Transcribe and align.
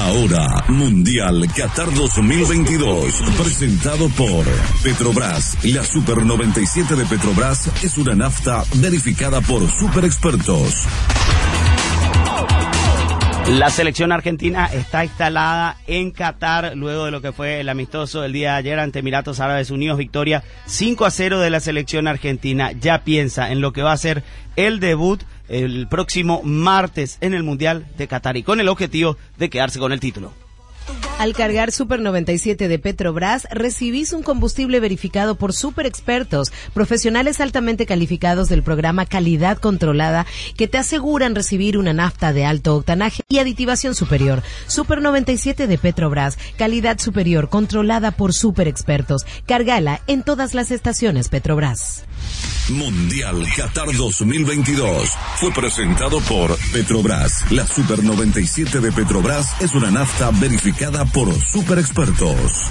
Ahora, 0.00 0.64
Mundial 0.68 1.46
Qatar 1.54 1.92
2022, 1.92 3.22
presentado 3.36 4.08
por 4.08 4.46
Petrobras. 4.82 5.58
La 5.62 5.84
Super 5.84 6.24
97 6.24 6.96
de 6.96 7.04
Petrobras 7.04 7.70
es 7.82 7.98
una 7.98 8.14
nafta 8.14 8.64
verificada 8.76 9.42
por 9.42 9.70
super 9.70 10.06
expertos. 10.06 10.86
La 13.50 13.68
selección 13.68 14.12
argentina 14.12 14.66
está 14.66 15.04
instalada 15.04 15.76
en 15.88 16.12
Qatar 16.12 16.76
luego 16.76 17.06
de 17.06 17.10
lo 17.10 17.20
que 17.20 17.32
fue 17.32 17.58
el 17.58 17.68
amistoso 17.68 18.20
del 18.20 18.32
día 18.32 18.52
de 18.52 18.58
ayer 18.58 18.78
ante 18.78 19.00
Emiratos 19.00 19.40
Árabes 19.40 19.72
Unidos. 19.72 19.98
Victoria 19.98 20.44
5 20.66 21.04
a 21.04 21.10
0 21.10 21.40
de 21.40 21.50
la 21.50 21.58
selección 21.58 22.06
argentina. 22.06 22.70
Ya 22.70 23.02
piensa 23.02 23.50
en 23.50 23.60
lo 23.60 23.72
que 23.72 23.82
va 23.82 23.90
a 23.90 23.96
ser 23.96 24.22
el 24.54 24.78
debut 24.78 25.24
el 25.48 25.88
próximo 25.88 26.42
martes 26.44 27.18
en 27.20 27.34
el 27.34 27.42
Mundial 27.42 27.88
de 27.98 28.06
Qatar 28.06 28.36
y 28.36 28.44
con 28.44 28.60
el 28.60 28.68
objetivo 28.68 29.16
de 29.36 29.50
quedarse 29.50 29.80
con 29.80 29.90
el 29.90 29.98
título. 29.98 30.32
Al 31.20 31.34
cargar 31.34 31.70
Super 31.70 32.00
97 32.00 32.66
de 32.66 32.78
Petrobras, 32.78 33.46
recibís 33.50 34.14
un 34.14 34.22
combustible 34.22 34.80
verificado 34.80 35.34
por 35.34 35.52
super 35.52 35.84
expertos, 35.84 36.50
profesionales 36.72 37.42
altamente 37.42 37.84
calificados 37.84 38.48
del 38.48 38.62
programa 38.62 39.04
Calidad 39.04 39.58
Controlada, 39.58 40.24
que 40.56 40.66
te 40.66 40.78
aseguran 40.78 41.34
recibir 41.34 41.76
una 41.76 41.92
nafta 41.92 42.32
de 42.32 42.46
alto 42.46 42.74
octanaje 42.74 43.22
y 43.28 43.36
aditivación 43.36 43.94
superior. 43.94 44.42
Super 44.66 45.02
97 45.02 45.66
de 45.66 45.76
Petrobras, 45.76 46.38
calidad 46.56 46.98
superior, 46.98 47.50
controlada 47.50 48.12
por 48.12 48.32
super 48.32 48.66
expertos. 48.66 49.26
Cargala 49.44 50.00
en 50.06 50.22
todas 50.22 50.54
las 50.54 50.70
estaciones 50.70 51.28
Petrobras. 51.28 52.04
Mundial 52.70 53.44
Qatar 53.56 53.86
2022 53.96 55.10
fue 55.36 55.52
presentado 55.52 56.20
por 56.20 56.56
Petrobras. 56.72 57.44
La 57.50 57.66
Super 57.66 58.02
97 58.02 58.80
de 58.80 58.92
Petrobras 58.92 59.60
es 59.60 59.74
una 59.74 59.90
nafta 59.90 60.30
verificada 60.30 61.04
por 61.04 61.32
super 61.42 61.78
expertos. 61.78 62.70